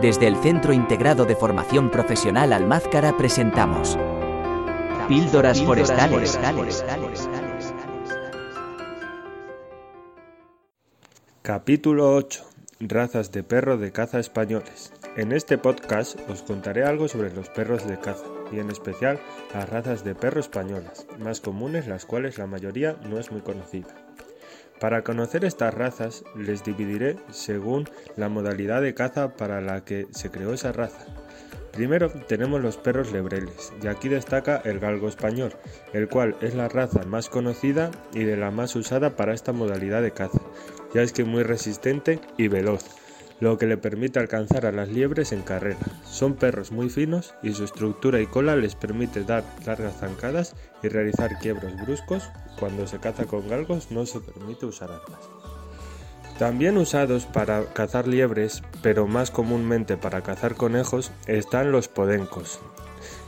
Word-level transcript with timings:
Desde 0.00 0.28
el 0.28 0.36
Centro 0.36 0.72
Integrado 0.72 1.24
de 1.24 1.34
Formación 1.34 1.90
Profesional 1.90 2.52
Almázcara 2.52 3.16
presentamos 3.16 3.98
Píldoras, 5.08 5.60
Forestales. 5.60 6.38
Capítulo 11.42 12.14
8. 12.14 12.44
Razas 12.78 13.32
de 13.32 13.42
perro 13.42 13.76
de 13.76 13.90
caza 13.90 14.20
españoles. 14.20 14.92
En 15.16 15.32
este 15.32 15.58
podcast 15.58 16.16
os 16.30 16.42
contaré 16.42 16.84
algo 16.84 17.08
sobre 17.08 17.34
los 17.34 17.48
perros 17.48 17.84
de 17.88 17.98
caza 17.98 18.26
y 18.52 18.60
en 18.60 18.70
especial 18.70 19.18
las 19.52 19.68
razas 19.68 20.04
de 20.04 20.14
perro 20.14 20.38
españolas, 20.38 21.08
más 21.18 21.40
comunes 21.40 21.88
las 21.88 22.06
cuales 22.06 22.38
la 22.38 22.46
mayoría 22.46 22.96
no 23.10 23.18
es 23.18 23.32
muy 23.32 23.40
conocida. 23.40 23.88
Para 24.80 25.02
conocer 25.02 25.44
estas 25.44 25.74
razas 25.74 26.24
les 26.36 26.62
dividiré 26.62 27.16
según 27.30 27.88
la 28.16 28.28
modalidad 28.28 28.80
de 28.80 28.94
caza 28.94 29.36
para 29.36 29.60
la 29.60 29.84
que 29.84 30.06
se 30.10 30.30
creó 30.30 30.54
esa 30.54 30.72
raza. 30.72 31.06
Primero 31.72 32.10
tenemos 32.10 32.60
los 32.60 32.76
perros 32.76 33.12
lebreles, 33.12 33.72
y 33.82 33.86
aquí 33.86 34.08
destaca 34.08 34.60
el 34.64 34.80
galgo 34.80 35.08
español, 35.08 35.52
el 35.92 36.08
cual 36.08 36.36
es 36.40 36.54
la 36.54 36.68
raza 36.68 37.04
más 37.04 37.28
conocida 37.28 37.90
y 38.12 38.24
de 38.24 38.36
la 38.36 38.50
más 38.50 38.74
usada 38.74 39.16
para 39.16 39.34
esta 39.34 39.52
modalidad 39.52 40.02
de 40.02 40.12
caza, 40.12 40.40
ya 40.94 41.02
es 41.02 41.12
que 41.12 41.24
muy 41.24 41.42
resistente 41.42 42.20
y 42.36 42.48
veloz 42.48 42.84
lo 43.40 43.58
que 43.58 43.66
le 43.66 43.76
permite 43.76 44.18
alcanzar 44.18 44.66
a 44.66 44.72
las 44.72 44.88
liebres 44.88 45.32
en 45.32 45.42
carrera. 45.42 45.78
Son 46.04 46.34
perros 46.34 46.72
muy 46.72 46.90
finos 46.90 47.34
y 47.42 47.52
su 47.52 47.64
estructura 47.64 48.20
y 48.20 48.26
cola 48.26 48.56
les 48.56 48.74
permite 48.74 49.24
dar 49.24 49.44
largas 49.64 49.98
zancadas 49.98 50.54
y 50.82 50.88
realizar 50.88 51.38
quiebros 51.38 51.74
bruscos. 51.82 52.30
Cuando 52.58 52.86
se 52.86 52.98
caza 52.98 53.26
con 53.26 53.48
galgos 53.48 53.90
no 53.90 54.06
se 54.06 54.20
permite 54.20 54.66
usar 54.66 54.90
armas. 54.90 55.20
También 56.38 56.78
usados 56.78 57.26
para 57.26 57.64
cazar 57.72 58.06
liebres, 58.06 58.62
pero 58.80 59.08
más 59.08 59.32
comúnmente 59.32 59.96
para 59.96 60.22
cazar 60.22 60.54
conejos, 60.54 61.10
están 61.26 61.72
los 61.72 61.88
podencos. 61.88 62.60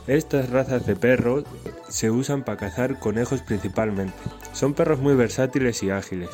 Estas 0.07 0.49
razas 0.49 0.85
de 0.85 0.95
perros 0.95 1.43
se 1.89 2.09
usan 2.09 2.43
para 2.43 2.57
cazar 2.57 2.99
conejos 2.99 3.41
principalmente. 3.41 4.13
Son 4.53 4.73
perros 4.73 4.99
muy 4.99 5.13
versátiles 5.15 5.83
y 5.83 5.89
ágiles. 5.89 6.29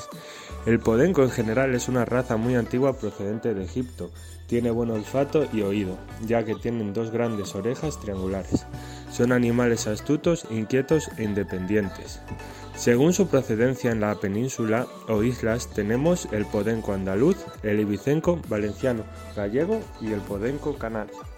El 0.66 0.80
podenco 0.80 1.23
en 1.23 1.30
general 1.30 1.75
es 1.75 1.88
una 1.88 2.03
raza 2.03 2.36
muy 2.36 2.55
antigua 2.55 2.97
procedente 2.97 3.53
de 3.53 3.63
Egipto. 3.63 4.11
Tiene 4.47 4.72
buen 4.72 4.91
olfato 4.91 5.45
y 5.53 5.61
oído, 5.61 5.97
ya 6.25 6.44
que 6.44 6.55
tienen 6.55 6.94
dos 6.94 7.11
grandes 7.11 7.55
orejas 7.55 7.99
triangulares. 7.99 8.66
Son 9.11 9.31
animales 9.31 9.88
astutos, 9.88 10.45
inquietos 10.49 11.09
e 11.17 11.23
independientes. 11.23 12.22
Según 12.75 13.14
su 13.14 13.27
procedencia 13.27 13.91
en 13.91 14.02
la 14.02 14.16
península 14.16 14.88
o 15.08 15.23
islas 15.23 15.69
tenemos 15.73 16.27
el 16.31 16.45
podenco 16.45 16.94
andaluz, 16.94 17.38
el 17.64 17.80
ibicenco, 17.80 18.39
valenciano, 18.47 19.03
gallego 19.36 19.80
y 19.99 20.11
el 20.11 20.21
podenco 20.21 20.77
canario. 20.77 21.36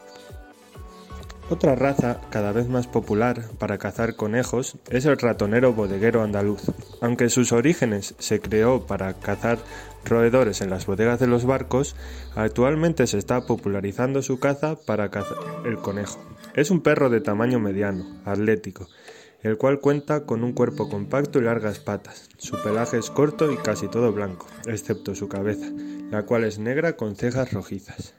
Otra 1.49 1.73
raza 1.73 2.21
cada 2.29 2.51
vez 2.51 2.67
más 2.67 2.85
popular 2.85 3.41
para 3.57 3.79
cazar 3.79 4.15
conejos 4.15 4.77
es 4.91 5.05
el 5.05 5.17
ratonero 5.17 5.73
bodeguero 5.73 6.21
andaluz. 6.21 6.61
Aunque 7.01 7.29
sus 7.29 7.51
orígenes 7.51 8.13
se 8.19 8.39
creó 8.39 8.85
para 8.85 9.15
cazar 9.15 9.57
roedores 10.05 10.61
en 10.61 10.69
las 10.69 10.85
bodegas 10.85 11.19
de 11.19 11.25
los 11.25 11.45
barcos, 11.45 11.95
actualmente 12.35 13.07
se 13.07 13.17
está 13.17 13.47
popularizando 13.47 14.21
su 14.21 14.39
caza 14.39 14.75
para 14.85 15.09
cazar 15.09 15.37
el 15.65 15.77
conejo. 15.77 16.19
Es 16.53 16.69
un 16.69 16.81
perro 16.81 17.09
de 17.09 17.19
tamaño 17.19 17.59
mediano, 17.59 18.05
atlético, 18.25 18.87
el 19.41 19.57
cual 19.57 19.79
cuenta 19.79 20.25
con 20.25 20.43
un 20.43 20.53
cuerpo 20.53 20.89
compacto 20.89 21.39
y 21.39 21.43
largas 21.43 21.79
patas. 21.79 22.29
Su 22.37 22.61
pelaje 22.61 22.97
es 22.97 23.09
corto 23.09 23.51
y 23.51 23.57
casi 23.57 23.87
todo 23.87 24.11
blanco, 24.11 24.47
excepto 24.65 25.15
su 25.15 25.27
cabeza, 25.27 25.67
la 26.11 26.23
cual 26.23 26.43
es 26.43 26.59
negra 26.59 26.95
con 26.95 27.15
cejas 27.15 27.53
rojizas. 27.53 28.15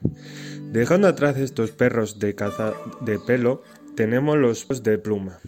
Dejando 0.71 1.07
atrás 1.07 1.37
estos 1.37 1.71
perros 1.71 2.19
de 2.19 2.35
caza 2.35 2.73
de 3.01 3.19
pelo, 3.19 3.61
tenemos 3.95 4.37
los 4.37 4.83
de 4.83 4.97
pluma. 4.97 5.39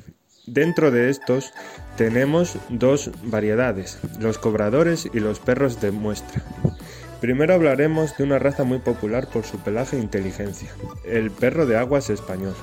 Dentro 0.46 0.92
de 0.92 1.10
estos 1.10 1.54
tenemos 1.96 2.58
dos 2.70 3.12
variedades, 3.24 4.00
los 4.20 4.38
cobradores 4.38 5.10
y 5.14 5.22
los 5.22 5.40
perros 5.40 5.80
de 5.80 5.92
muestra. 5.92 6.44
Primero 7.22 7.54
hablaremos 7.54 8.18
de 8.18 8.26
una 8.26 8.40
raza 8.40 8.66
muy 8.66 8.80
popular 8.80 9.30
por 9.30 9.46
su 9.46 9.58
pelaje 9.60 9.96
e 9.96 10.02
inteligencia, 10.02 10.70
el 11.06 11.32
perro 11.32 11.66
de 11.66 11.78
aguas 11.78 12.10
español. 12.10 12.54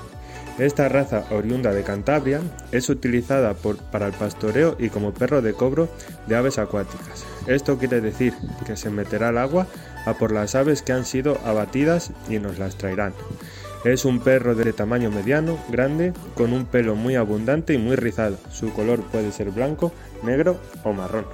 Esta 0.61 0.91
raza 0.91 1.25
oriunda 1.31 1.73
de 1.73 1.85
Cantabria 1.85 2.43
es 2.71 2.91
utilizada 2.91 3.55
para 3.91 4.07
el 4.07 4.13
pastoreo 4.13 4.77
y 4.79 4.91
como 4.91 5.15
perro 5.15 5.41
de 5.41 5.55
cobro 5.55 5.89
de 6.27 6.37
aves 6.37 6.59
acuáticas. 6.59 7.25
Esto 7.47 7.79
quiere 7.79 8.03
decir 8.03 8.35
que 8.67 8.77
se 8.77 8.91
meterá 8.91 9.29
al 9.29 9.39
agua 9.39 9.67
a 10.05 10.13
por 10.19 10.33
las 10.33 10.55
aves 10.55 10.83
que 10.83 10.93
han 10.93 11.07
sido 11.07 11.39
abatidas 11.47 12.13
y 12.29 12.39
nos 12.41 12.59
las 12.59 12.77
traerán. 12.77 13.15
Es 13.87 14.05
un 14.05 14.21
perro 14.21 14.55
de 14.55 14.75
tamaño 14.75 15.11
mediano, 15.11 15.59
grande, 15.71 16.13
con 16.35 16.53
un 16.53 16.67
pelo 16.67 16.95
muy 16.95 17.15
abundante 17.15 17.73
y 17.73 17.79
muy 17.79 17.97
rizado. 17.97 18.37
Su 18.51 18.71
color 18.75 19.01
puede 19.05 19.33
ser 19.33 19.53
blanco, 19.53 19.93
negro 20.23 20.61
o 20.85 20.93
marrón. 20.93 21.25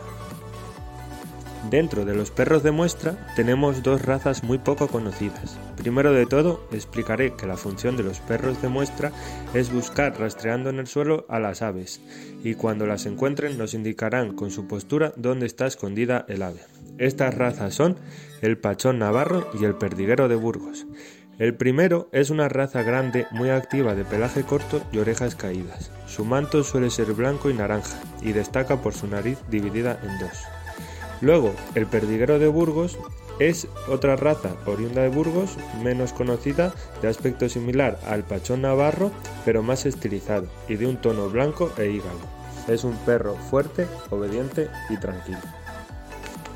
Dentro 1.71 2.05
de 2.05 2.15
los 2.15 2.31
perros 2.31 2.63
de 2.63 2.71
muestra 2.71 3.17
tenemos 3.35 3.83
dos 3.83 4.03
razas 4.03 4.45
muy 4.45 4.59
poco 4.59 4.87
conocidas. 4.87 5.59
Primero 5.77 6.13
de 6.13 6.25
todo, 6.25 6.65
explicaré 6.71 7.35
que 7.35 7.47
la 7.47 7.57
función 7.57 7.97
de 7.97 8.05
los 8.05 8.21
perros 8.21 8.63
de 8.63 8.69
muestra 8.69 9.11
es 9.53 9.73
buscar 9.73 10.17
rastreando 10.19 10.71
en 10.71 10.79
el 10.79 10.87
suelo 10.87 11.27
a 11.29 11.41
las 11.41 11.63
aves, 11.63 12.01
y 12.45 12.55
cuando 12.55 12.87
las 12.87 13.05
encuentren 13.07 13.59
nos 13.59 13.75
indicarán 13.75 14.37
con 14.37 14.53
su 14.53 14.69
postura 14.69 15.13
dónde 15.17 15.47
está 15.47 15.67
escondida 15.67 16.25
el 16.29 16.43
ave. 16.43 16.61
Estas 16.99 17.35
razas 17.35 17.75
son 17.75 17.97
el 18.43 18.59
pachón 18.59 19.01
navarro 19.01 19.51
y 19.61 19.65
el 19.65 19.75
perdiguero 19.75 20.29
de 20.29 20.37
Burgos. 20.37 20.87
El 21.41 21.55
primero 21.55 22.09
es 22.13 22.31
una 22.31 22.49
raza 22.49 22.83
grande 22.83 23.27
muy 23.33 23.51
activa 23.51 23.95
de 23.97 24.05
pelaje 24.05 24.45
corto 24.45 24.81
y 24.93 24.99
orejas 24.99 25.35
caídas. 25.35 25.91
Su 26.07 26.25
manto 26.25 26.63
suele 26.63 26.91
ser 26.91 27.13
blanco 27.13 27.51
y 27.51 27.55
naranja 27.55 28.01
y 28.23 28.33
destaca 28.33 28.81
por 28.81 28.95
su 28.95 29.09
nariz 29.09 29.39
dividida 29.51 30.01
en 30.03 30.19
dos. 30.21 30.66
Luego, 31.21 31.55
el 31.75 31.87
perdiguero 31.87 32.39
de 32.39 32.49
Burgos 32.49 32.99
es 33.39 33.69
otra 33.89 34.17
raza 34.17 34.51
oriunda 34.65 35.03
de 35.03 35.09
Burgos, 35.09 35.57
menos 35.83 36.13
conocida, 36.13 36.73
de 37.03 37.09
aspecto 37.09 37.49
similar 37.49 37.99
al 38.07 38.25
pachón 38.25 38.63
navarro, 38.63 39.11
pero 39.45 39.63
más 39.63 39.87
estilizado 39.87 40.47
y 40.69 40.77
de 40.77 40.87
un 40.87 40.97
tono 40.97 41.29
blanco 41.29 41.71
e 41.77 41.91
hígado. 41.91 42.19
Es 42.69 42.85
un 42.85 42.97
perro 42.99 43.37
fuerte, 43.37 43.87
obediente 44.11 44.69
y 44.91 44.97
tranquilo. 44.97 45.39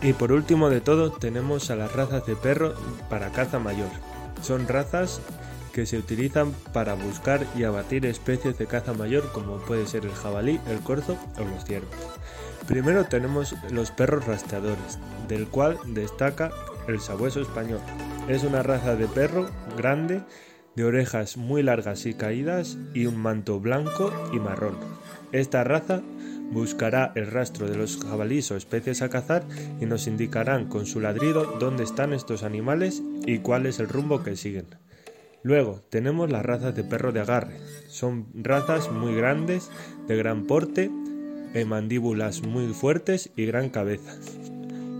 Y 0.02 0.14
por 0.14 0.32
último 0.32 0.70
de 0.70 0.80
todo 0.80 1.12
tenemos 1.12 1.70
a 1.70 1.76
las 1.76 1.92
razas 1.92 2.24
de 2.26 2.34
perro 2.34 2.74
para 3.10 3.30
caza 3.32 3.58
mayor. 3.58 3.90
Son 4.42 4.66
razas 4.66 5.20
que 5.74 5.84
se 5.86 5.98
utilizan 5.98 6.52
para 6.72 6.94
buscar 6.94 7.46
y 7.56 7.64
abatir 7.64 8.06
especies 8.06 8.58
de 8.58 8.66
caza 8.66 8.94
mayor 8.94 9.30
como 9.32 9.58
puede 9.58 9.86
ser 9.86 10.06
el 10.06 10.12
jabalí, 10.12 10.58
el 10.68 10.80
corzo 10.80 11.16
o 11.38 11.44
los 11.44 11.64
ciervos. 11.64 11.94
Primero 12.70 13.04
tenemos 13.04 13.56
los 13.72 13.90
perros 13.90 14.28
rastreadores, 14.28 15.00
del 15.26 15.48
cual 15.48 15.76
destaca 15.88 16.52
el 16.86 17.00
sabueso 17.00 17.40
español. 17.40 17.80
Es 18.28 18.44
una 18.44 18.62
raza 18.62 18.94
de 18.94 19.08
perro 19.08 19.50
grande, 19.76 20.22
de 20.76 20.84
orejas 20.84 21.36
muy 21.36 21.64
largas 21.64 22.06
y 22.06 22.14
caídas 22.14 22.78
y 22.94 23.06
un 23.06 23.16
manto 23.16 23.58
blanco 23.58 24.12
y 24.32 24.38
marrón. 24.38 24.76
Esta 25.32 25.64
raza 25.64 26.00
buscará 26.52 27.10
el 27.16 27.26
rastro 27.26 27.68
de 27.68 27.76
los 27.76 27.98
jabalíes 28.04 28.52
o 28.52 28.56
especies 28.56 29.02
a 29.02 29.08
cazar 29.08 29.42
y 29.80 29.86
nos 29.86 30.06
indicarán 30.06 30.68
con 30.68 30.86
su 30.86 31.00
ladrido 31.00 31.56
dónde 31.58 31.82
están 31.82 32.12
estos 32.12 32.44
animales 32.44 33.02
y 33.26 33.40
cuál 33.40 33.66
es 33.66 33.80
el 33.80 33.88
rumbo 33.88 34.22
que 34.22 34.36
siguen. 34.36 34.66
Luego 35.42 35.80
tenemos 35.90 36.30
las 36.30 36.46
razas 36.46 36.76
de 36.76 36.84
perro 36.84 37.10
de 37.10 37.20
agarre. 37.20 37.56
Son 37.88 38.28
razas 38.32 38.92
muy 38.92 39.16
grandes, 39.16 39.72
de 40.06 40.16
gran 40.16 40.44
porte 40.46 40.88
mandíbulas 41.66 42.42
muy 42.42 42.68
fuertes 42.68 43.30
y 43.36 43.46
gran 43.46 43.70
cabeza. 43.70 44.12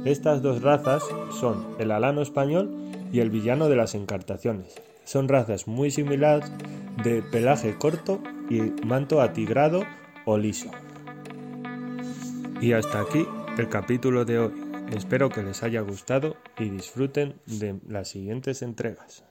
Estas 0.05 0.43
dos 0.43 0.63
razas 0.63 1.03
son 1.41 1.77
el 1.79 1.91
alano 1.91 2.23
español 2.23 2.71
y 3.13 3.21
el 3.21 3.31
villano 3.31 3.69
de 3.69 3.77
las 3.77 3.95
encartaciones. 3.95 4.81
Son 5.05 5.29
razas 5.29 5.67
muy 5.67 5.91
similares 5.91 6.51
de 7.03 7.23
pelaje 7.23 7.77
corto 7.77 8.23
y 8.49 8.61
manto 8.85 9.21
atigrado 9.21 9.83
o 10.25 10.39
liso. 10.39 10.71
Y 12.61 12.73
hasta 12.73 13.01
aquí 13.01 13.27
el 13.59 13.69
capítulo 13.69 14.25
de 14.25 14.39
hoy. 14.39 14.53
Espero 14.91 15.29
que 15.29 15.43
les 15.43 15.63
haya 15.63 15.81
gustado 15.83 16.37
y 16.59 16.69
disfruten 16.69 17.37
de 17.47 17.79
las 17.89 18.09
siguientes 18.09 18.63
entregas. 18.63 19.25